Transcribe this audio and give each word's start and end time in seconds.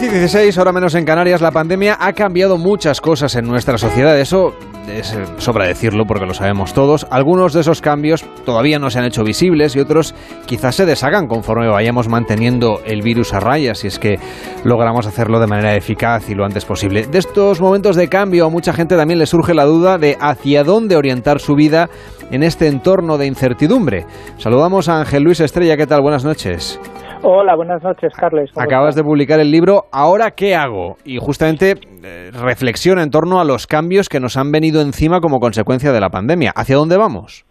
10 0.00 0.12
y 0.12 0.18
16, 0.18 0.56
ahora 0.58 0.70
menos 0.70 0.94
en 0.94 1.04
Canarias, 1.04 1.40
la 1.40 1.50
pandemia 1.50 1.96
ha 1.98 2.12
cambiado 2.12 2.56
muchas 2.56 3.00
cosas 3.00 3.34
en 3.34 3.46
nuestra 3.46 3.78
sociedad. 3.78 4.16
Eso 4.16 4.54
es, 4.86 5.12
eh, 5.12 5.24
sobra 5.38 5.66
decirlo 5.66 6.04
porque 6.06 6.24
lo 6.24 6.34
sabemos 6.34 6.72
todos. 6.72 7.04
Algunos 7.10 7.52
de 7.52 7.62
esos 7.62 7.80
cambios 7.80 8.24
todavía 8.44 8.78
no 8.78 8.90
se 8.90 9.00
han 9.00 9.06
hecho 9.06 9.24
visibles 9.24 9.74
y 9.74 9.80
otros 9.80 10.14
quizás 10.46 10.76
se 10.76 10.86
deshagan 10.86 11.26
conforme 11.26 11.66
vayamos 11.66 12.06
manteniendo 12.06 12.80
el 12.84 13.02
virus 13.02 13.34
a 13.34 13.40
raya, 13.40 13.74
si 13.74 13.88
es 13.88 13.98
que 13.98 14.20
logramos 14.62 15.04
hacerlo 15.06 15.40
de 15.40 15.48
manera 15.48 15.74
eficaz 15.74 16.30
y 16.30 16.36
lo 16.36 16.44
antes 16.44 16.64
posible. 16.64 17.08
De 17.08 17.18
estos 17.18 17.60
momentos 17.60 17.96
de 17.96 18.08
cambio 18.08 18.46
a 18.46 18.50
mucha 18.50 18.72
gente 18.72 18.96
también 18.96 19.18
le 19.18 19.26
surge 19.26 19.52
la 19.52 19.64
duda 19.64 19.98
de 19.98 20.16
hacia 20.20 20.62
dónde 20.62 20.94
orientar 20.94 21.40
su 21.40 21.56
vida 21.56 21.90
en 22.30 22.44
este 22.44 22.68
entorno 22.68 23.18
de 23.18 23.26
incertidumbre. 23.26 24.06
Saludamos 24.36 24.88
a 24.88 25.00
Ángel 25.00 25.24
Luis 25.24 25.40
Estrella, 25.40 25.76
¿qué 25.76 25.88
tal? 25.88 26.02
Buenas 26.02 26.24
noches. 26.24 26.78
Hola, 27.22 27.56
buenas 27.56 27.82
noches, 27.82 28.12
Carles. 28.14 28.50
Acabas 28.56 28.94
de 28.94 29.02
publicar 29.02 29.40
el 29.40 29.50
libro 29.50 29.84
¿Ahora 29.92 30.30
qué 30.30 30.54
hago? 30.54 30.96
Y 31.04 31.18
justamente 31.18 31.72
eh, 32.04 32.30
reflexiona 32.32 33.02
en 33.02 33.10
torno 33.10 33.40
a 33.40 33.44
los 33.44 33.66
cambios 33.66 34.08
que 34.08 34.20
nos 34.20 34.36
han 34.36 34.52
venido 34.52 34.80
encima 34.80 35.20
como 35.20 35.40
consecuencia 35.40 35.90
de 35.90 36.00
la 36.00 36.10
pandemia. 36.10 36.52
¿Hacia 36.54 36.76
dónde 36.76 36.96
vamos? 36.96 37.44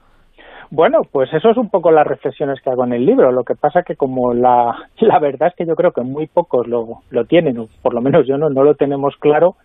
Bueno, 0.71 0.99
pues 1.11 1.33
eso 1.33 1.49
es 1.49 1.57
un 1.57 1.69
poco 1.69 1.91
las 1.91 2.07
reflexiones 2.07 2.59
que 2.61 2.69
hago 2.69 2.85
en 2.85 2.93
el 2.93 3.05
libro. 3.05 3.31
Lo 3.31 3.43
que 3.43 3.55
pasa 3.55 3.83
que 3.83 3.95
como 3.95 4.33
la, 4.33 4.73
la 4.99 5.19
verdad 5.19 5.49
es 5.49 5.55
que 5.55 5.65
yo 5.65 5.75
creo 5.75 5.91
que 5.91 6.01
muy 6.01 6.27
pocos 6.27 6.65
lo, 6.67 7.01
lo 7.09 7.25
tienen, 7.25 7.59
o 7.59 7.67
por 7.81 7.93
lo 7.93 8.01
menos 8.01 8.25
yo 8.25 8.37
no, 8.37 8.49
no 8.49 8.63
lo 8.63 8.75
tenemos 8.75 9.15
claro, 9.19 9.55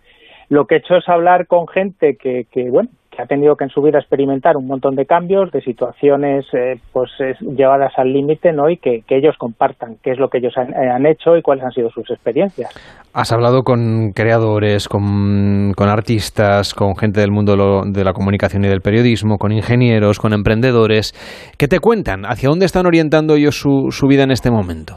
lo 0.49 0.65
que 0.65 0.75
he 0.75 0.77
hecho 0.79 0.95
es 0.95 1.07
hablar 1.07 1.47
con 1.47 1.67
gente 1.67 2.17
que, 2.19 2.43
que 2.51 2.69
bueno, 2.69 2.89
que 3.15 3.21
ha 3.21 3.25
tenido 3.25 3.55
que 3.55 3.65
en 3.65 3.69
su 3.69 3.81
vida 3.81 3.99
experimentar 3.99 4.57
un 4.57 4.67
montón 4.67 4.95
de 4.95 5.05
cambios, 5.05 5.51
de 5.51 5.61
situaciones 5.61 6.45
eh, 6.53 6.79
pues 6.91 7.11
llevadas 7.41 7.93
al 7.97 8.11
límite, 8.11 8.51
¿no? 8.51 8.69
Y 8.69 8.77
que, 8.77 9.03
ellos 9.09 9.35
compartan 9.37 9.97
qué 10.01 10.11
es 10.11 10.17
lo 10.17 10.29
que 10.29 10.39
ellos 10.39 10.53
eh, 10.57 10.89
han, 10.89 11.05
hecho 11.05 11.37
y 11.37 11.43
cuáles 11.43 11.63
han 11.63 11.71
sido 11.71 11.89
sus 11.91 12.09
experiencias. 12.09 12.73
Has 13.13 13.31
hablado 13.31 13.61
con 13.61 14.11
creadores, 14.13 14.89
con, 14.89 15.73
artistas, 15.77 16.73
con 16.73 16.95
gente 16.95 17.21
del 17.21 17.29
mundo 17.29 17.83
de 17.85 18.03
la 18.03 18.13
comunicación 18.13 18.65
y 18.65 18.69
del 18.69 18.81
periodismo, 18.81 19.37
con 19.37 19.51
ingenieros, 19.51 20.19
con 20.19 20.33
emprendedores. 20.33 21.13
¿Qué 21.59 21.67
te 21.67 21.79
cuentan? 21.79 22.25
¿Hacia 22.25 22.49
dónde 22.49 22.65
están 22.65 22.87
orientando 22.87 23.35
ellos 23.35 23.55
su, 23.55 23.91
su 23.91 24.07
vida 24.07 24.23
en 24.23 24.31
este 24.31 24.49
momento? 24.49 24.95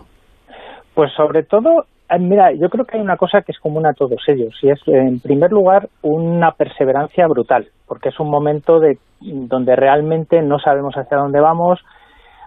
Pues 0.95 1.13
sobre 1.15 1.43
todo 1.43 1.85
Ah, 2.09 2.19
mira, 2.19 2.53
yo 2.53 2.69
creo 2.69 2.85
que 2.85 2.97
hay 2.97 3.03
una 3.03 3.17
cosa 3.17 3.43
que 3.43 3.51
es 3.51 3.59
común 3.59 3.85
a 3.85 3.93
todos 3.93 4.21
ellos 4.29 4.55
y 4.63 4.71
es, 4.71 4.79
en 4.87 5.19
primer 5.19 5.51
lugar, 5.51 5.89
una 6.03 6.53
perseverancia 6.53 7.27
brutal, 7.27 7.67
porque 7.87 8.11
es 8.11 8.21
un 8.21 8.31
momento 8.31 8.81
de, 8.81 8.99
donde 9.21 9.77
realmente 9.77 10.43
no 10.43 10.59
sabemos 10.59 10.95
hacia 10.97 11.19
dónde 11.19 11.41
vamos, 11.41 11.81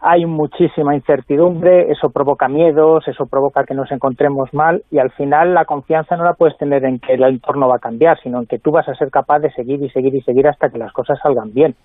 hay 0.02 0.26
muchísima 0.26 0.96
incertidumbre, 0.96 1.92
eso 1.92 2.10
provoca 2.10 2.48
miedos, 2.48 3.08
eso 3.08 3.26
provoca 3.26 3.66
que 3.66 3.74
nos 3.74 3.92
encontremos 3.92 4.54
mal 4.54 4.84
y 4.92 5.00
al 5.00 5.12
final 5.12 5.54
la 5.54 5.66
confianza 5.66 6.16
no 6.16 6.24
la 6.24 6.34
puedes 6.34 6.58
tener 6.58 6.86
en 6.86 7.00
que 7.00 7.16
el 7.16 7.24
entorno 7.24 7.68
va 7.68 7.76
a 7.76 7.80
cambiar, 7.80 8.18
sino 8.22 8.40
en 8.40 8.46
que 8.46 8.60
tú 8.60 8.72
vas 8.72 8.88
a 8.88 8.96
ser 8.96 9.10
capaz 9.10 9.40
de 9.40 9.52
seguir 9.52 9.82
y 9.84 9.90
seguir 9.90 10.16
y 10.16 10.22
seguir 10.22 10.48
hasta 10.48 10.70
que 10.70 10.78
las 10.78 10.94
cosas 10.94 11.20
salgan 11.22 11.54
bien. 11.54 11.76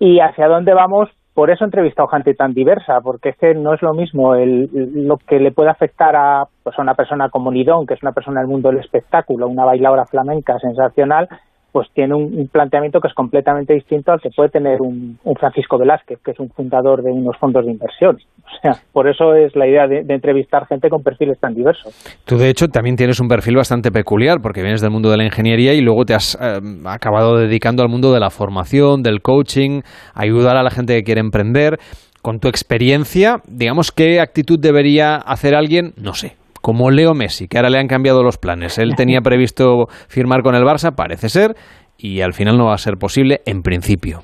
Y 0.00 0.20
hacia 0.20 0.48
dónde 0.48 0.74
vamos, 0.74 1.10
por 1.34 1.50
eso 1.50 1.64
he 1.64 1.66
entrevistado 1.66 2.08
gente 2.08 2.34
tan 2.34 2.54
diversa, 2.54 3.00
porque 3.00 3.28
es 3.28 3.36
que 3.36 3.54
no 3.54 3.72
es 3.74 3.82
lo 3.82 3.94
mismo 3.94 4.34
el, 4.34 4.68
lo 5.06 5.18
que 5.18 5.38
le 5.38 5.52
puede 5.52 5.70
afectar 5.70 6.16
a, 6.16 6.46
pues 6.64 6.76
a 6.76 6.82
una 6.82 6.94
persona 6.94 7.28
como 7.28 7.52
Nidón, 7.52 7.86
que 7.86 7.94
es 7.94 8.02
una 8.02 8.12
persona 8.12 8.40
del 8.40 8.48
mundo 8.48 8.70
del 8.70 8.80
espectáculo, 8.80 9.46
una 9.46 9.64
bailadora 9.64 10.06
flamenca 10.06 10.58
sensacional, 10.58 11.28
pues 11.72 11.88
tiene 11.92 12.14
un, 12.14 12.48
planteamiento 12.48 13.00
que 13.00 13.08
es 13.08 13.14
completamente 13.14 13.74
distinto 13.74 14.12
al 14.12 14.20
que 14.20 14.30
puede 14.30 14.48
tener 14.48 14.80
un, 14.80 15.18
Francisco 15.38 15.78
Velázquez, 15.78 16.18
que 16.24 16.30
es 16.30 16.40
un 16.40 16.48
fundador 16.50 17.02
de 17.02 17.10
unos 17.10 17.36
fondos 17.36 17.64
de 17.64 17.72
inversión. 17.72 18.18
O 18.48 18.60
sea, 18.62 18.80
por 18.92 19.06
eso 19.08 19.34
es 19.34 19.54
la 19.54 19.68
idea 19.68 19.86
de, 19.86 19.98
entrevistar 20.08 20.66
gente 20.66 20.88
con 20.88 21.02
perfiles 21.02 21.38
tan 21.38 21.54
diversos. 21.54 21.94
Tú, 22.24 22.38
de 22.38 22.48
hecho, 22.48 22.68
también 22.68 22.96
tienes 22.96 23.20
un 23.20 23.28
perfil 23.28 23.56
bastante 23.56 23.92
peculiar, 23.92 24.40
porque 24.40 24.62
vienes 24.62 24.80
del 24.80 24.90
mundo 24.90 25.10
de 25.10 25.18
la 25.18 25.24
ingeniería 25.24 25.74
y 25.74 25.82
luego 25.82 26.06
te 26.06 26.14
has 26.14 26.36
eh, 26.40 26.58
acabado 26.86 27.36
dedicando 27.36 27.82
al 27.82 27.90
mundo 27.90 28.12
de 28.12 28.20
la 28.20 28.30
formación, 28.30 29.02
del 29.02 29.20
coaching, 29.20 29.82
ayudar 30.14 30.56
a 30.56 30.62
la 30.62 30.70
gente 30.70 30.94
que 30.94 31.04
quiere 31.04 31.20
emprender. 31.20 31.78
Con 32.22 32.40
tu 32.40 32.48
experiencia, 32.48 33.42
digamos, 33.46 33.92
¿qué 33.92 34.20
actitud 34.20 34.58
debería 34.58 35.16
hacer 35.16 35.54
alguien? 35.54 35.92
No 35.96 36.14
sé, 36.14 36.37
como 36.60 36.90
Leo 36.90 37.14
Messi, 37.14 37.48
que 37.48 37.58
ahora 37.58 37.70
le 37.70 37.78
han 37.78 37.86
cambiado 37.86 38.22
los 38.22 38.38
planes. 38.38 38.78
Él 38.78 38.94
tenía 38.96 39.20
previsto 39.20 39.86
firmar 40.08 40.42
con 40.42 40.54
el 40.54 40.62
Barça, 40.62 40.94
parece 40.94 41.28
ser, 41.28 41.54
y 41.96 42.20
al 42.20 42.32
final 42.32 42.56
no 42.56 42.66
va 42.66 42.74
a 42.74 42.78
ser 42.78 42.94
posible 42.96 43.40
en 43.46 43.62
principio. 43.62 44.20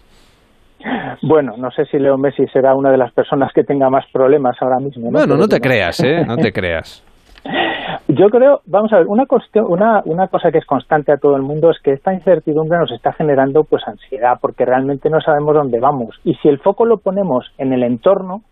Bueno, 1.22 1.54
no 1.56 1.70
sé 1.70 1.86
si 1.86 1.98
Leo 1.98 2.18
Messi 2.18 2.46
será 2.52 2.74
una 2.74 2.90
de 2.90 2.98
las 2.98 3.12
personas 3.12 3.50
que 3.54 3.64
tenga 3.64 3.88
más 3.88 4.04
problemas 4.12 4.56
ahora 4.60 4.78
mismo. 4.78 5.10
Bueno, 5.10 5.36
no 5.36 5.48
te 5.48 5.58
creas, 5.60 6.02
¿eh? 6.04 6.24
No 6.26 6.36
te 6.36 6.52
creas. 6.52 7.02
Yo 8.08 8.28
creo, 8.28 8.60
vamos 8.66 8.92
a 8.92 8.98
ver, 8.98 9.06
una, 9.06 9.26
cuestión, 9.26 9.66
una, 9.68 10.02
una 10.04 10.28
cosa 10.28 10.50
que 10.50 10.58
es 10.58 10.66
constante 10.66 11.12
a 11.12 11.16
todo 11.16 11.36
el 11.36 11.42
mundo 11.42 11.70
es 11.70 11.78
que 11.82 11.92
esta 11.92 12.12
incertidumbre 12.12 12.78
nos 12.78 12.92
está 12.92 13.12
generando 13.12 13.64
pues 13.64 13.82
ansiedad, 13.86 14.38
porque 14.40 14.64
realmente 14.64 15.08
no 15.08 15.20
sabemos 15.20 15.54
dónde 15.54 15.80
vamos. 15.80 16.20
Y 16.24 16.34
si 16.34 16.48
el 16.48 16.58
foco 16.58 16.84
lo 16.84 16.98
ponemos 16.98 17.46
en 17.58 17.72
el 17.72 17.82
entorno, 17.82 18.42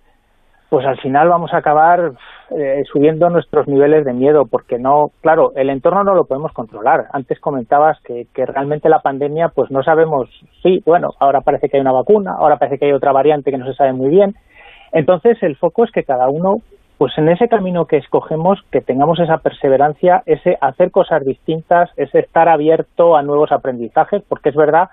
pues 0.73 0.87
al 0.87 0.99
final 1.01 1.29
vamos 1.29 1.53
a 1.53 1.59
acabar 1.59 2.13
eh, 2.51 2.83
subiendo 2.91 3.29
nuestros 3.29 3.69
niveles 3.69 4.07
de 4.07 4.15
miedo, 4.15 4.47
porque 4.51 4.79
no, 4.79 5.11
claro, 5.21 5.53
el 5.55 5.69
entorno 5.69 6.03
no 6.03 6.15
lo 6.15 6.25
podemos 6.25 6.51
controlar. 6.55 7.09
Antes 7.13 7.39
comentabas 7.41 8.01
que, 8.01 8.27
que 8.33 8.47
realmente 8.47 8.89
la 8.89 9.01
pandemia, 9.01 9.51
pues 9.55 9.71
no 9.71 9.83
sabemos, 9.83 10.31
sí, 10.63 10.83
bueno, 10.87 11.11
ahora 11.21 11.43
parece 11.43 11.69
que 11.69 11.77
hay 11.77 11.83
una 11.83 11.93
vacuna, 11.93 12.37
ahora 12.39 12.57
parece 12.57 12.79
que 12.79 12.87
hay 12.87 12.93
otra 12.93 13.13
variante 13.13 13.51
que 13.51 13.59
no 13.59 13.67
se 13.67 13.75
sabe 13.75 13.93
muy 13.93 14.09
bien. 14.09 14.35
Entonces 14.93 15.37
el 15.43 15.57
foco 15.57 15.85
es 15.85 15.91
que 15.91 16.05
cada 16.05 16.31
uno, 16.31 16.63
pues 16.97 17.13
en 17.19 17.29
ese 17.29 17.49
camino 17.49 17.85
que 17.85 17.99
escogemos, 17.99 18.59
que 18.71 18.81
tengamos 18.81 19.21
esa 19.21 19.37
perseverancia, 19.37 20.23
ese 20.25 20.57
hacer 20.63 20.91
cosas 20.91 21.23
distintas, 21.23 21.91
ese 21.99 22.21
estar 22.21 22.49
abierto 22.49 23.15
a 23.15 23.23
nuevos 23.23 23.53
aprendizajes, 23.53 24.23
porque 24.27 24.49
es 24.49 24.57
verdad 24.57 24.89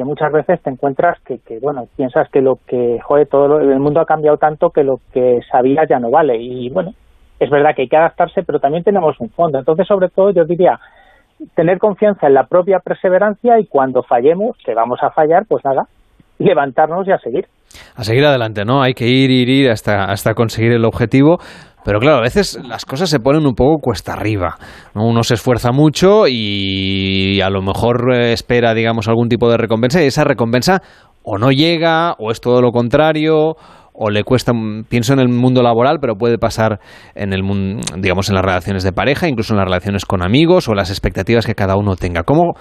que 0.00 0.04
muchas 0.06 0.32
veces 0.32 0.62
te 0.62 0.70
encuentras 0.70 1.20
que, 1.26 1.40
que, 1.40 1.58
bueno, 1.58 1.86
piensas 1.94 2.26
que 2.30 2.40
lo 2.40 2.58
que, 2.66 2.98
joder, 3.04 3.28
todo 3.28 3.60
el 3.60 3.80
mundo 3.80 4.00
ha 4.00 4.06
cambiado 4.06 4.38
tanto 4.38 4.70
que 4.70 4.82
lo 4.82 4.98
que 5.12 5.40
sabías 5.52 5.86
ya 5.90 5.98
no 5.98 6.10
vale. 6.10 6.38
Y 6.38 6.70
bueno, 6.70 6.94
es 7.38 7.50
verdad 7.50 7.74
que 7.76 7.82
hay 7.82 7.88
que 7.88 7.98
adaptarse, 7.98 8.42
pero 8.42 8.60
también 8.60 8.82
tenemos 8.82 9.20
un 9.20 9.28
fondo. 9.28 9.58
Entonces, 9.58 9.86
sobre 9.86 10.08
todo, 10.08 10.30
yo 10.30 10.46
diría, 10.46 10.80
tener 11.54 11.78
confianza 11.78 12.28
en 12.28 12.32
la 12.32 12.44
propia 12.44 12.78
perseverancia 12.78 13.58
y 13.58 13.66
cuando 13.66 14.02
fallemos, 14.02 14.56
que 14.64 14.72
vamos 14.72 15.00
a 15.02 15.10
fallar, 15.10 15.44
pues 15.46 15.62
nada, 15.66 15.86
levantarnos 16.38 17.06
y 17.06 17.12
a 17.12 17.18
seguir. 17.18 17.46
A 17.94 18.04
seguir 18.04 18.24
adelante, 18.24 18.64
¿no? 18.64 18.82
Hay 18.82 18.94
que 18.94 19.06
ir, 19.06 19.30
ir, 19.30 19.48
ir 19.48 19.70
hasta, 19.70 20.04
hasta 20.04 20.34
conseguir 20.34 20.72
el 20.72 20.84
objetivo. 20.84 21.38
Pero 21.84 21.98
claro, 21.98 22.18
a 22.18 22.22
veces 22.22 22.58
las 22.62 22.84
cosas 22.84 23.08
se 23.08 23.20
ponen 23.20 23.46
un 23.46 23.54
poco 23.54 23.80
cuesta 23.80 24.12
arriba. 24.12 24.56
Uno 24.94 25.22
se 25.22 25.34
esfuerza 25.34 25.72
mucho 25.72 26.24
y 26.28 27.40
a 27.40 27.48
lo 27.48 27.62
mejor 27.62 28.12
eh, 28.14 28.32
espera, 28.32 28.74
digamos, 28.74 29.08
algún 29.08 29.28
tipo 29.28 29.50
de 29.50 29.56
recompensa 29.56 30.02
y 30.02 30.06
esa 30.06 30.24
recompensa 30.24 30.82
o 31.22 31.38
no 31.38 31.50
llega 31.50 32.14
o 32.18 32.30
es 32.30 32.40
todo 32.40 32.60
lo 32.60 32.70
contrario 32.70 33.56
o 33.92 34.10
le 34.10 34.24
cuesta, 34.24 34.52
pienso 34.88 35.12
en 35.12 35.20
el 35.20 35.28
mundo 35.28 35.62
laboral, 35.62 35.98
pero 36.00 36.16
puede 36.16 36.38
pasar 36.38 36.80
en 37.14 37.32
el 37.32 37.42
mundo, 37.42 37.82
digamos, 37.98 38.28
en 38.28 38.34
las 38.34 38.44
relaciones 38.44 38.82
de 38.82 38.92
pareja, 38.92 39.28
incluso 39.28 39.52
en 39.52 39.58
las 39.58 39.66
relaciones 39.66 40.06
con 40.06 40.22
amigos 40.22 40.68
o 40.68 40.74
las 40.74 40.90
expectativas 40.90 41.44
que 41.44 41.54
cada 41.54 41.76
uno 41.76 41.96
tenga. 41.96 42.22
¿Cómo, 42.22 42.54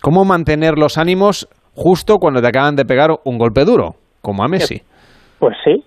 cómo 0.00 0.24
mantener 0.24 0.78
los 0.78 0.98
ánimos 0.98 1.48
justo 1.74 2.18
cuando 2.18 2.40
te 2.40 2.48
acaban 2.48 2.76
de 2.76 2.84
pegar 2.84 3.10
un 3.24 3.38
golpe 3.38 3.64
duro, 3.64 3.96
como 4.24 4.42
a 4.42 4.48
Messi? 4.48 4.82
Pues 5.38 5.54
sí, 5.62 5.84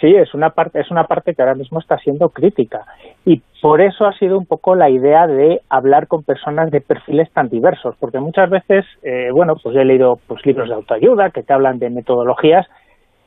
Sí, 0.00 0.14
es 0.14 0.32
una 0.32 0.50
parte, 0.50 0.80
es 0.80 0.90
una 0.90 1.04
parte 1.04 1.34
que 1.34 1.42
ahora 1.42 1.54
mismo 1.54 1.78
está 1.78 1.98
siendo 1.98 2.30
crítica 2.30 2.86
y 3.26 3.42
por 3.60 3.82
eso 3.82 4.06
ha 4.06 4.16
sido 4.18 4.38
un 4.38 4.46
poco 4.46 4.74
la 4.74 4.88
idea 4.88 5.26
de 5.26 5.60
hablar 5.68 6.06
con 6.06 6.22
personas 6.22 6.70
de 6.70 6.80
perfiles 6.80 7.30
tan 7.32 7.50
diversos, 7.50 7.94
porque 8.00 8.18
muchas 8.18 8.48
veces, 8.48 8.86
eh, 9.02 9.28
bueno, 9.30 9.56
pues 9.62 9.76
he 9.76 9.84
leído 9.84 10.18
pues 10.26 10.44
libros 10.46 10.68
de 10.68 10.74
autoayuda 10.74 11.30
que 11.30 11.42
te 11.42 11.52
hablan 11.52 11.78
de 11.78 11.90
metodologías 11.90 12.66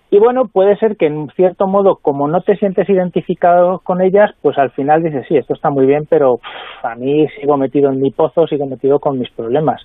y 0.10 0.18
bueno, 0.20 0.46
puede 0.46 0.76
ser 0.78 0.96
que 0.96 1.08
en 1.08 1.28
cierto 1.36 1.68
modo, 1.68 1.98
como 2.02 2.28
no 2.28 2.42
te 2.42 2.56
sientes 2.58 2.90
identificado 2.90 3.80
con 3.80 4.02
ellas, 4.02 4.32
pues 4.42 4.58
al 4.58 4.72
final 4.72 5.04
dices, 5.04 5.26
sí, 5.28 5.38
esto 5.38 5.54
está 5.54 5.70
muy 5.70 5.86
bien, 5.86 6.06
pero 6.10 6.40
a 6.84 6.96
mí 6.96 7.28
sigo 7.40 7.58
metido 7.58 7.92
en 7.92 8.00
mi 8.00 8.12
pozo, 8.12 8.48
sigo 8.48 8.66
metido 8.66 9.00
con 9.00 9.18
mis 9.18 9.30
problemas. 9.32 9.82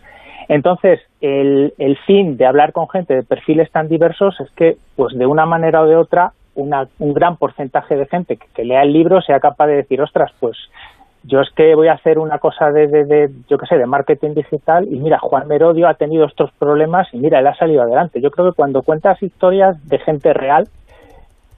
Entonces, 0.49 1.00
el, 1.21 1.75
el 1.79 1.97
fin 1.99 2.37
de 2.37 2.47
hablar 2.47 2.73
con 2.73 2.89
gente 2.89 3.15
de 3.15 3.23
perfiles 3.23 3.71
tan 3.71 3.89
diversos 3.89 4.41
es 4.41 4.50
que, 4.53 4.77
pues 4.97 5.17
de 5.17 5.27
una 5.27 5.47
manera 5.47 5.83
o 5.83 5.87
de 5.87 5.97
otra, 5.97 6.33
un 6.59 7.15
gran 7.15 7.37
porcentaje 7.37 7.97
de 7.97 8.06
gente 8.06 8.39
que, 8.55 8.65
lea 8.65 8.83
el 8.83 8.93
libro 8.93 9.21
sea 9.23 9.41
capaz 9.41 9.67
de 9.69 9.77
decir, 9.77 10.00
ostras, 10.03 10.33
pues 10.41 10.56
yo 11.23 11.41
es 11.41 11.50
que 11.55 11.75
voy 11.75 11.89
a 11.89 11.93
hacer 11.93 12.19
una 12.19 12.39
cosa 12.39 12.71
de, 12.71 12.87
de, 12.87 13.31
yo 13.49 13.59
qué 13.59 13.67
sé, 13.67 13.77
de 13.77 13.87
marketing 13.87 14.35
digital 14.35 14.87
y 14.91 14.99
mira, 14.99 15.19
Juan 15.19 15.47
Merodio 15.47 15.89
ha 15.89 15.95
tenido 15.95 16.27
estos 16.27 16.50
problemas 16.53 17.06
y 17.12 17.19
mira, 17.19 17.39
él 17.39 17.47
ha 17.47 17.55
salido 17.55 17.83
adelante. 17.83 18.21
Yo 18.21 18.31
creo 18.31 18.50
que 18.50 18.56
cuando 18.56 18.83
cuentas 18.83 19.23
historias 19.23 19.87
de 19.89 19.99
gente 19.99 20.33
real, 20.33 20.69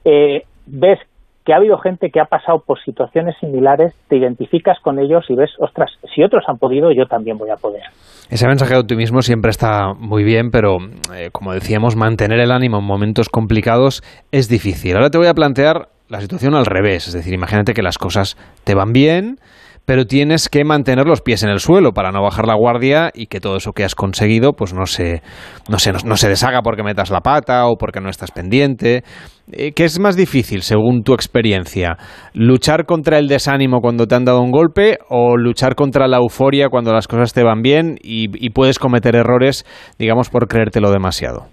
eh, 0.05 0.43
ves 0.65 0.99
que 1.45 1.53
ha 1.53 1.57
habido 1.57 1.77
gente 1.77 2.11
que 2.11 2.19
ha 2.19 2.25
pasado 2.25 2.59
por 2.59 2.79
situaciones 2.83 3.35
similares, 3.39 3.93
te 4.07 4.17
identificas 4.17 4.79
con 4.79 4.99
ellos 4.99 5.25
y 5.29 5.35
ves, 5.35 5.51
ostras, 5.59 5.91
si 6.13 6.23
otros 6.23 6.43
han 6.47 6.57
podido, 6.57 6.91
yo 6.91 7.07
también 7.07 7.37
voy 7.37 7.49
a 7.49 7.55
poder. 7.55 7.83
Ese 8.29 8.47
mensaje 8.47 8.73
de 8.73 8.79
optimismo 8.79 9.21
siempre 9.21 9.49
está 9.49 9.93
muy 9.93 10.23
bien, 10.23 10.51
pero 10.51 10.77
eh, 11.15 11.29
como 11.31 11.53
decíamos, 11.53 11.95
mantener 11.95 12.39
el 12.39 12.51
ánimo 12.51 12.77
en 12.77 12.85
momentos 12.85 13.29
complicados 13.29 14.03
es 14.31 14.47
difícil. 14.47 14.95
Ahora 14.95 15.09
te 15.09 15.17
voy 15.17 15.27
a 15.27 15.33
plantear 15.33 15.89
la 16.07 16.21
situación 16.21 16.55
al 16.55 16.65
revés, 16.65 17.07
es 17.07 17.13
decir, 17.13 17.33
imagínate 17.33 17.73
que 17.73 17.81
las 17.81 17.97
cosas 17.97 18.37
te 18.63 18.75
van 18.75 18.93
bien, 18.93 19.39
pero 19.85 20.05
tienes 20.05 20.49
que 20.49 20.63
mantener 20.63 21.05
los 21.05 21.21
pies 21.21 21.43
en 21.43 21.49
el 21.49 21.59
suelo 21.59 21.91
para 21.91 22.11
no 22.11 22.21
bajar 22.21 22.47
la 22.47 22.55
guardia 22.55 23.11
y 23.13 23.27
que 23.27 23.39
todo 23.39 23.57
eso 23.57 23.73
que 23.73 23.83
has 23.83 23.95
conseguido 23.95 24.53
pues 24.53 24.73
no 24.73 24.85
se, 24.85 25.21
no 25.69 25.79
se, 25.79 25.91
no, 25.91 26.15
se 26.15 26.29
deshaga 26.29 26.61
porque 26.61 26.83
metas 26.83 27.09
la 27.09 27.21
pata 27.21 27.65
o 27.67 27.75
porque 27.77 27.99
no 27.99 28.09
estás 28.09 28.31
pendiente. 28.31 29.03
Eh, 29.51 29.73
¿Qué 29.73 29.83
es 29.83 29.99
más 29.99 30.15
difícil 30.15 30.61
según 30.61 31.03
tu 31.03 31.13
experiencia? 31.13 31.97
¿Luchar 32.33 32.85
contra 32.85 33.17
el 33.17 33.27
desánimo 33.27 33.81
cuando 33.81 34.07
te 34.07 34.15
han 34.15 34.25
dado 34.25 34.41
un 34.41 34.51
golpe 34.51 34.97
o 35.09 35.35
luchar 35.37 35.75
contra 35.75 36.07
la 36.07 36.17
euforia 36.17 36.69
cuando 36.69 36.93
las 36.93 37.07
cosas 37.07 37.33
te 37.33 37.43
van 37.43 37.61
bien 37.61 37.97
y, 38.01 38.27
y 38.33 38.51
puedes 38.51 38.79
cometer 38.79 39.15
errores, 39.15 39.65
digamos, 39.97 40.29
por 40.29 40.47
creértelo 40.47 40.91
demasiado? 40.91 41.47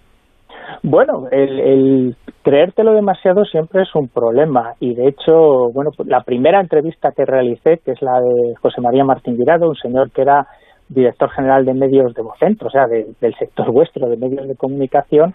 Bueno, 0.82 1.26
el, 1.30 2.16
creértelo 2.42 2.92
demasiado 2.92 3.44
siempre 3.44 3.82
es 3.82 3.94
un 3.94 4.08
problema 4.08 4.75
y 4.80 4.94
de 4.94 5.08
hecho, 5.08 5.70
bueno, 5.72 5.90
la 6.04 6.22
primera 6.22 6.60
entrevista 6.60 7.12
que 7.12 7.25
realicé, 7.25 7.78
que 7.84 7.92
es 7.92 8.02
la 8.02 8.20
de 8.20 8.54
José 8.62 8.80
María 8.80 9.04
Martín 9.04 9.36
Virado, 9.36 9.69
un 9.69 9.76
señor 9.76 10.10
que 10.12 10.22
era 10.22 10.46
director 10.88 11.30
general 11.30 11.64
de 11.64 11.75
medios 11.75 12.14
de 12.14 12.22
Vocentro, 12.22 12.69
o 12.69 12.70
sea, 12.70 12.86
del 12.86 13.34
sector 13.38 13.70
vuestro 13.72 14.08
de 14.08 14.16
medios 14.16 14.46
de 14.46 14.56
comunicación, 14.56 15.34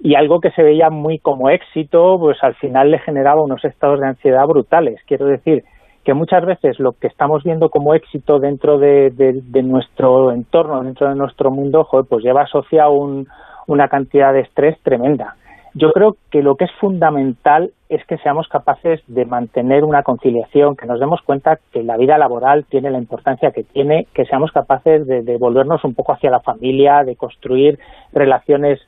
y 0.00 0.14
algo 0.14 0.40
que 0.40 0.50
se 0.52 0.62
veía 0.62 0.90
muy 0.90 1.18
como 1.18 1.50
éxito, 1.50 2.16
pues 2.18 2.38
al 2.42 2.54
final 2.54 2.90
le 2.90 2.98
generaba 3.00 3.42
unos 3.42 3.64
estados 3.64 4.00
de 4.00 4.06
ansiedad 4.06 4.46
brutales. 4.46 5.00
Quiero 5.06 5.26
decir 5.26 5.64
que 6.04 6.14
muchas 6.14 6.44
veces 6.44 6.78
lo 6.78 6.92
que 6.92 7.08
estamos 7.08 7.44
viendo 7.44 7.68
como 7.68 7.94
éxito 7.94 8.38
dentro 8.38 8.78
de, 8.78 9.10
de 9.10 9.62
nuestro 9.62 10.32
entorno, 10.32 10.82
dentro 10.82 11.08
de 11.08 11.16
nuestro 11.16 11.50
mundo, 11.50 11.86
pues 12.08 12.24
lleva 12.24 12.42
asociado 12.42 12.92
un, 12.92 13.26
una 13.68 13.88
cantidad 13.88 14.32
de 14.32 14.40
estrés 14.40 14.76
tremenda. 14.82 15.36
Yo 15.74 15.92
creo 15.92 16.16
que 16.30 16.42
lo 16.42 16.56
que 16.56 16.64
es 16.64 16.72
fundamental 16.80 17.70
es 17.88 18.04
que 18.06 18.18
seamos 18.18 18.48
capaces 18.48 19.00
de 19.06 19.24
mantener 19.26 19.84
una 19.84 20.02
conciliación, 20.02 20.74
que 20.74 20.86
nos 20.86 20.98
demos 20.98 21.20
cuenta 21.22 21.58
que 21.72 21.82
la 21.82 21.96
vida 21.96 22.18
laboral 22.18 22.64
tiene 22.64 22.90
la 22.90 22.98
importancia 22.98 23.52
que 23.52 23.62
tiene, 23.62 24.06
que 24.14 24.24
seamos 24.24 24.50
capaces 24.50 25.06
de, 25.06 25.36
volvernos 25.38 25.84
un 25.84 25.94
poco 25.94 26.12
hacia 26.12 26.30
la 26.30 26.40
familia, 26.40 27.04
de 27.04 27.16
construir 27.16 27.78
relaciones 28.12 28.80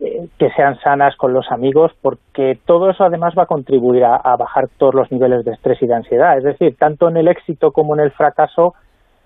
eh, 0.00 0.28
que 0.38 0.50
sean 0.50 0.78
sanas 0.78 1.16
con 1.16 1.32
los 1.32 1.50
amigos, 1.50 1.92
porque 2.00 2.58
todo 2.64 2.88
eso 2.88 3.04
además 3.04 3.34
va 3.36 3.42
a 3.42 3.46
contribuir 3.46 4.04
a, 4.04 4.16
a, 4.16 4.36
bajar 4.36 4.68
todos 4.78 4.94
los 4.94 5.10
niveles 5.10 5.44
de 5.44 5.52
estrés 5.52 5.82
y 5.82 5.86
de 5.86 5.94
ansiedad. 5.94 6.38
Es 6.38 6.44
decir, 6.44 6.76
tanto 6.78 7.08
en 7.08 7.16
el 7.16 7.28
éxito 7.28 7.72
como 7.72 7.94
en 7.94 8.00
el 8.00 8.12
fracaso, 8.12 8.74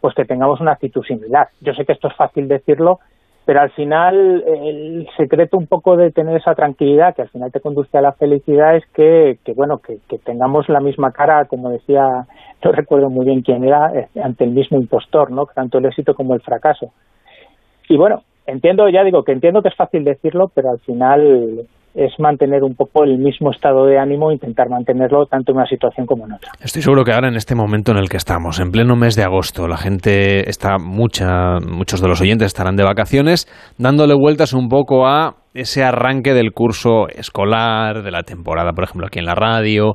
pues 0.01 0.15
que 0.15 0.25
tengamos 0.25 0.61
una 0.61 0.73
actitud 0.73 1.05
similar. 1.05 1.49
Yo 1.61 1.75
sé 1.75 1.85
que 1.85 1.93
esto 1.93 2.09
es 2.09 2.17
fácil 2.17 2.49
decirlo, 2.49 3.01
pero 3.45 3.61
al 3.61 3.71
final 3.71 4.45
el 4.47 5.09
secreto 5.17 5.57
un 5.57 5.67
poco 5.67 5.97
de 5.97 6.11
tener 6.13 6.37
esa 6.37 6.55
tranquilidad 6.55 7.15
que 7.15 7.23
al 7.23 7.29
final 7.29 7.51
te 7.51 7.61
conduce 7.61 7.97
a 7.99 8.03
la 8.03 8.13
felicidad 8.13 8.77
es 8.77 8.85
que, 8.95 9.39
que 9.45 9.53
bueno 9.53 9.79
que, 9.79 9.99
tengamos 10.19 10.69
la 10.69 10.81
misma 10.81 11.13
cara 11.13 11.47
como 11.47 11.71
decía 11.71 12.27
no 12.65 12.73
recuerdo 12.73 13.11
muy 13.11 13.27
bien 13.27 13.43
quién 13.43 13.65
era 13.65 13.93
eh, 13.95 14.09
ante 14.23 14.45
el 14.45 14.51
mismo 14.51 14.79
impostor 14.79 15.31
no 15.31 15.47
tanto 15.47 15.79
el 15.79 15.87
éxito 15.87 16.15
como 16.15 16.35
el 16.35 16.41
fracaso. 16.41 16.93
Y 17.89 17.97
bueno 17.97 18.23
entiendo 18.47 18.89
ya 18.89 19.03
digo 19.03 19.25
que 19.25 19.33
entiendo 19.33 19.63
que 19.63 19.69
es 19.69 19.77
fácil 19.77 20.05
decirlo 20.05 20.51
pero 20.55 20.71
al 20.71 20.79
final 20.81 21.67
es 21.95 22.13
mantener 22.19 22.63
un 22.63 22.75
poco 22.75 23.05
el 23.05 23.19
mismo 23.19 23.51
estado 23.51 23.87
de 23.87 23.99
ánimo, 23.99 24.33
intentar 24.33 24.69
mantenerlo 24.69 25.27
tanto 25.27 25.53
en 25.53 25.59
una 25.59 25.67
situación 25.67 26.07
como 26.07 26.27
en 26.27 26.33
otra. 26.33 26.53
Estoy 26.61 26.83
seguro 26.83 27.05
que 27.05 27.13
ahora 27.13 27.29
en 27.29 27.37
este 27.37 27.55
momento 27.55 27.93
en 27.93 27.99
el 27.99 28.09
que 28.09 28.17
estamos, 28.17 28.61
en 28.61 28.71
pleno 28.71 28.97
mes 28.97 29.17
de 29.17 29.25
agosto, 29.25 29.69
la 29.69 29.77
gente 29.77 30.49
está 30.49 30.79
mucha, 30.79 31.59
muchos 31.61 32.01
de 32.01 32.09
los 32.09 32.21
oyentes 32.21 32.47
estarán 32.47 32.77
de 32.77 32.85
vacaciones, 32.85 33.47
dándole 33.79 34.15
vueltas 34.15 34.53
un 34.55 34.69
poco 34.69 35.07
a 35.07 35.42
ese 35.55 35.85
arranque 35.85 36.33
del 36.33 36.53
curso 36.53 37.09
escolar, 37.09 38.03
de 38.03 38.11
la 38.11 38.23
temporada, 38.23 38.73
por 38.73 38.85
ejemplo, 38.85 39.07
aquí 39.07 39.19
en 39.19 39.27
la 39.27 39.35
radio. 39.35 39.93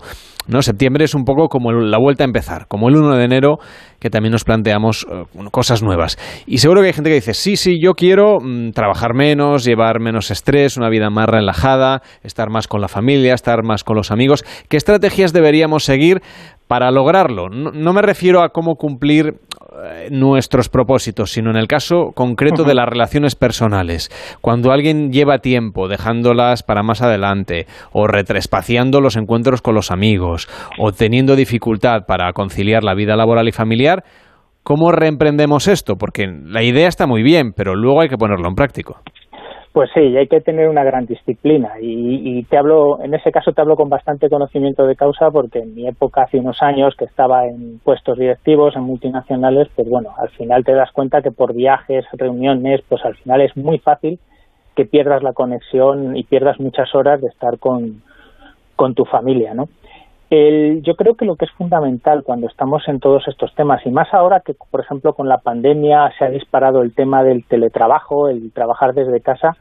¿no? 0.48 0.62
Septiembre 0.62 1.06
es 1.06 1.15
un 1.15 1.24
poco 1.24 1.48
como 1.48 1.71
la 1.71 1.98
vuelta 1.98 2.24
a 2.24 2.27
empezar, 2.27 2.68
como 2.68 2.89
el 2.89 2.95
1 2.95 3.15
de 3.15 3.24
enero, 3.25 3.57
que 4.00 4.09
también 4.09 4.31
nos 4.31 4.44
planteamos 4.44 5.06
eh, 5.12 5.24
cosas 5.51 5.83
nuevas. 5.83 6.18
Y 6.45 6.59
seguro 6.59 6.81
que 6.81 6.88
hay 6.88 6.94
gente 6.94 7.09
que 7.09 7.15
dice, 7.15 7.33
sí, 7.33 7.57
sí, 7.57 7.80
yo 7.81 7.94
quiero 7.94 8.38
mm, 8.39 8.71
trabajar 8.71 9.13
menos, 9.13 9.65
llevar 9.65 10.00
menos 10.00 10.31
estrés, 10.31 10.77
una 10.77 10.89
vida 10.89 11.09
más 11.09 11.27
relajada, 11.27 12.01
estar 12.24 12.50
más 12.50 12.68
con 12.68 12.80
la 12.80 12.88
familia, 12.88 13.33
estar 13.33 13.63
más 13.63 13.83
con 13.83 13.98
los 13.98 14.12
amigos. 14.12 14.45
¿Qué 14.69 14.77
estrategias 14.77 15.33
deberíamos 15.33 15.83
seguir 15.83 16.21
para 16.68 16.92
lograrlo? 16.92 17.48
no 17.50 17.94
me 17.94 18.01
refiero 18.01 18.44
a 18.44 18.50
cómo 18.50 18.75
cumplir 18.75 19.39
nuestros 20.09 20.69
propósitos, 20.69 21.31
sino 21.31 21.50
en 21.50 21.57
el 21.57 21.68
caso 21.68 22.12
concreto 22.13 22.63
de 22.63 22.75
las 22.75 22.88
relaciones 22.88 23.35
personales. 23.35 24.09
Cuando 24.41 24.71
alguien 24.71 25.12
lleva 25.12 25.39
tiempo 25.39 25.88
dejándolas 25.88 26.63
para 26.63 26.83
más 26.83 27.01
adelante, 27.01 27.68
o 27.91 28.07
retrespaciando 28.07 29.01
los 29.01 29.15
encuentros 29.15 29.62
con 29.62 29.75
los 29.75 29.91
amigos, 29.91 30.47
o 30.77 30.91
teniendo 30.91 31.35
dificultad 31.35 32.06
para 32.07 32.31
conciliar 32.33 32.83
la 32.83 32.95
vida 32.95 33.15
laboral 33.15 33.47
y 33.47 33.51
familiar, 33.51 34.03
¿cómo 34.63 34.91
reemprendemos 34.91 35.68
esto? 35.68 35.95
Porque 35.97 36.27
la 36.27 36.63
idea 36.63 36.88
está 36.88 37.07
muy 37.07 37.23
bien, 37.23 37.53
pero 37.53 37.75
luego 37.75 38.01
hay 38.01 38.09
que 38.09 38.18
ponerlo 38.18 38.47
en 38.47 38.56
práctico. 38.56 39.01
Pues 39.77 39.91
sí, 39.94 40.18
hay 40.18 40.25
que 40.25 40.41
tener 40.41 40.69
una 40.69 40.83
gran 40.83 41.06
disciplina 41.06 41.74
y, 41.79 42.41
te 42.45 42.57
hablo, 42.57 43.00
en 43.03 43.13
ese 43.13 43.31
caso 43.31 43.51
te 43.51 43.62
hablo 43.62 43.75
con 43.75 43.89
bastante 43.89 44.27
conocimiento 44.27 44.88
de 44.88 44.95
causa 44.95 45.29
porque 45.29 45.59
en 45.59 45.75
mi 45.75 45.88
época 45.88 46.24
hace 46.24 46.39
unos 46.39 46.63
años 46.63 46.95
que 46.97 47.06
estaba 47.06 47.45
en 47.45 47.77
puestos 47.83 48.18
directivos 48.18 48.75
en 48.75 48.81
multinacionales, 48.81 49.68
pues 49.75 49.88
bueno, 49.88 50.15
al 50.18 50.29
final 50.29 50.65
te 50.65 50.74
das 50.74 50.91
cuenta 50.91 51.21
que 51.21 51.29
por 51.29 51.53
viajes, 51.53 52.06
reuniones, 52.13 52.81
pues 52.89 53.06
al 53.06 53.18
final 53.18 53.41
es 53.41 53.56
muy 53.56 53.77
fácil 53.77 54.18
que 54.75 54.85
pierdas 54.85 55.21
la 55.21 55.33
conexión 55.33 56.18
y 56.18 56.23
pierdas 56.23 56.59
muchas 56.59 56.95
horas 56.95 57.21
de 57.21 57.27
estar 57.27 57.59
con, 57.59 58.01
con 58.75 58.95
tu 58.95 59.06
familia, 59.06 59.53
¿no? 59.53 59.69
El, 60.31 60.81
yo 60.81 60.95
creo 60.95 61.13
que 61.13 61.23
lo 61.25 61.35
que 61.35 61.45
es 61.45 61.51
fundamental 61.51 62.23
cuando 62.23 62.47
estamos 62.47 62.81
en 62.88 63.00
todos 63.00 63.27
estos 63.27 63.53
temas, 63.53 63.85
y 63.85 63.91
más 63.91 64.12
ahora 64.12 64.39
que, 64.39 64.56
por 64.56 64.81
ejemplo, 64.81 65.13
con 65.13 65.30
la 65.30 65.38
pandemia 65.38 66.12
se 66.18 66.25
ha 66.25 66.30
disparado 66.30 66.81
el 66.81 66.95
tema 66.95 67.23
del 67.23 67.45
teletrabajo, 67.45 68.27
el 68.27 68.51
trabajar 68.51 68.95
desde 68.95 69.21
casa, 69.21 69.56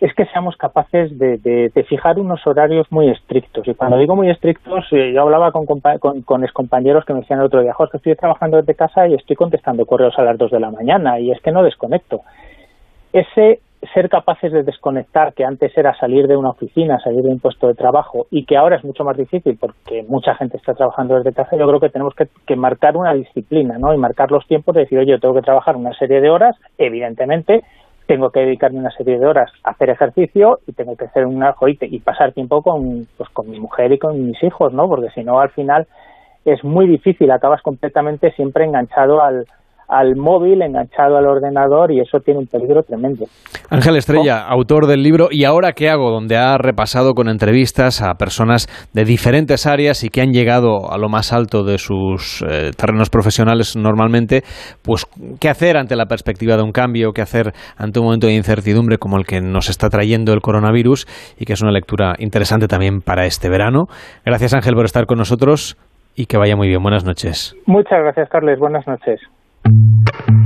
es 0.00 0.12
que 0.14 0.26
seamos 0.26 0.56
capaces 0.56 1.18
de, 1.18 1.38
de, 1.38 1.84
fijar 1.84 2.18
unos 2.18 2.46
horarios 2.46 2.86
muy 2.90 3.08
estrictos. 3.08 3.66
Y 3.66 3.74
cuando 3.74 3.96
digo 3.96 4.14
muy 4.14 4.28
estrictos, 4.28 4.84
eh, 4.92 5.12
yo 5.14 5.22
hablaba 5.22 5.52
con, 5.52 5.64
con, 5.66 6.22
con 6.22 6.44
excompañeros 6.44 7.04
que 7.04 7.14
me 7.14 7.20
decían 7.20 7.40
el 7.40 7.46
otro 7.46 7.62
día, 7.62 7.74
que 7.90 7.96
estoy 7.96 8.14
trabajando 8.14 8.58
desde 8.58 8.74
casa 8.74 9.06
y 9.08 9.14
estoy 9.14 9.36
contestando 9.36 9.86
correos 9.86 10.14
a 10.18 10.22
las 10.22 10.36
2 10.36 10.50
de 10.50 10.60
la 10.60 10.70
mañana 10.70 11.18
y 11.18 11.30
es 11.30 11.40
que 11.40 11.52
no 11.52 11.62
desconecto. 11.62 12.20
Ese 13.12 13.60
ser 13.94 14.08
capaces 14.08 14.52
de 14.52 14.62
desconectar, 14.62 15.32
que 15.32 15.44
antes 15.44 15.76
era 15.76 15.94
salir 15.94 16.26
de 16.26 16.36
una 16.36 16.50
oficina, 16.50 16.98
salir 16.98 17.22
de 17.22 17.30
un 17.30 17.40
puesto 17.40 17.68
de 17.68 17.74
trabajo 17.74 18.26
y 18.30 18.44
que 18.44 18.56
ahora 18.56 18.76
es 18.76 18.84
mucho 18.84 19.04
más 19.04 19.16
difícil 19.16 19.56
porque 19.58 20.04
mucha 20.08 20.34
gente 20.34 20.56
está 20.56 20.74
trabajando 20.74 21.14
desde 21.16 21.32
casa, 21.32 21.56
yo 21.56 21.66
creo 21.66 21.80
que 21.80 21.90
tenemos 21.90 22.14
que, 22.14 22.26
que 22.46 22.56
marcar 22.56 22.96
una 22.96 23.14
disciplina 23.14 23.78
¿no? 23.78 23.94
y 23.94 23.98
marcar 23.98 24.30
los 24.30 24.46
tiempos 24.46 24.74
de 24.74 24.82
decir, 24.82 24.98
oye, 24.98 25.12
yo 25.12 25.20
tengo 25.20 25.34
que 25.34 25.42
trabajar 25.42 25.76
una 25.76 25.92
serie 25.94 26.20
de 26.20 26.30
horas, 26.30 26.56
evidentemente, 26.78 27.62
tengo 28.06 28.30
que 28.30 28.40
dedicarme 28.40 28.78
una 28.78 28.90
serie 28.90 29.18
de 29.18 29.26
horas 29.26 29.50
a 29.64 29.70
hacer 29.70 29.90
ejercicio 29.90 30.60
y 30.66 30.72
tengo 30.72 30.96
que 30.96 31.06
hacer 31.06 31.26
una 31.26 31.52
joite 31.52 31.86
y 31.86 31.98
pasar 32.00 32.32
tiempo 32.32 32.62
con, 32.62 33.06
pues, 33.16 33.28
con 33.30 33.50
mi 33.50 33.58
mujer 33.58 33.92
y 33.92 33.98
con 33.98 34.26
mis 34.26 34.42
hijos, 34.42 34.72
¿no? 34.72 34.88
Porque 34.88 35.10
si 35.10 35.24
no, 35.24 35.40
al 35.40 35.50
final 35.50 35.86
es 36.44 36.62
muy 36.62 36.86
difícil, 36.86 37.30
acabas 37.30 37.62
completamente 37.62 38.30
siempre 38.32 38.64
enganchado 38.64 39.22
al, 39.22 39.46
al 39.88 40.16
móvil 40.16 40.62
enganchado 40.62 41.16
al 41.16 41.26
ordenador 41.26 41.92
y 41.92 42.00
eso 42.00 42.18
tiene 42.20 42.40
un 42.40 42.46
peligro 42.46 42.82
tremendo. 42.82 43.26
Ángel 43.70 43.96
Estrella, 43.96 44.46
autor 44.46 44.86
del 44.86 45.02
libro 45.02 45.28
¿Y 45.30 45.44
ahora 45.44 45.72
qué 45.72 45.88
hago? 45.88 46.10
donde 46.10 46.36
ha 46.36 46.58
repasado 46.58 47.14
con 47.14 47.28
entrevistas 47.28 48.02
a 48.02 48.14
personas 48.14 48.66
de 48.92 49.04
diferentes 49.04 49.66
áreas 49.66 50.04
y 50.04 50.08
que 50.08 50.20
han 50.20 50.32
llegado 50.32 50.90
a 50.90 50.98
lo 50.98 51.08
más 51.08 51.32
alto 51.32 51.64
de 51.64 51.78
sus 51.78 52.42
eh, 52.42 52.70
terrenos 52.76 53.10
profesionales 53.10 53.76
normalmente, 53.76 54.42
pues 54.82 55.06
qué 55.40 55.48
hacer 55.48 55.76
ante 55.76 55.96
la 55.96 56.06
perspectiva 56.06 56.56
de 56.56 56.62
un 56.62 56.72
cambio, 56.72 57.12
qué 57.12 57.22
hacer 57.22 57.52
ante 57.76 58.00
un 58.00 58.06
momento 58.06 58.26
de 58.26 58.34
incertidumbre 58.34 58.98
como 58.98 59.16
el 59.18 59.24
que 59.24 59.40
nos 59.40 59.68
está 59.68 59.88
trayendo 59.88 60.32
el 60.32 60.40
coronavirus 60.40 61.06
y 61.38 61.44
que 61.44 61.52
es 61.52 61.62
una 61.62 61.72
lectura 61.72 62.14
interesante 62.18 62.66
también 62.68 63.00
para 63.00 63.26
este 63.26 63.48
verano. 63.48 63.86
Gracias 64.24 64.54
Ángel 64.54 64.74
por 64.74 64.84
estar 64.84 65.06
con 65.06 65.18
nosotros 65.18 65.76
y 66.14 66.26
que 66.26 66.38
vaya 66.38 66.56
muy 66.56 66.68
bien. 66.68 66.82
Buenas 66.82 67.04
noches. 67.04 67.54
Muchas 67.66 68.00
gracias 68.00 68.28
Carles. 68.30 68.58
Buenas 68.58 68.86
noches. 68.86 69.20
Mm-hmm. 70.06 70.45